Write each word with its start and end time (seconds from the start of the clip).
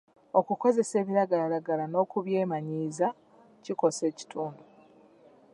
Okukozesa 0.39 0.93
ebiragalalagala 1.01 1.85
n'okubyemanyiiza 1.87 3.07
kikosa 3.63 4.03
ekitundu. 4.11 4.63